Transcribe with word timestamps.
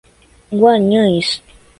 Guanhães 0.51 1.43